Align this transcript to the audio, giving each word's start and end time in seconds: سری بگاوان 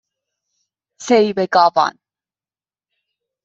سری 0.99 1.33
بگاوان 1.33 1.99